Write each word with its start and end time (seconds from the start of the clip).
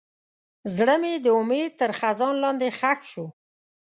زړه 0.75 0.95
مې 1.01 1.13
د 1.23 1.27
امید 1.39 1.71
تر 1.79 1.89
خزان 1.99 2.35
لاندې 2.43 2.67
ښخ 2.77 2.99
دی. 3.13 3.25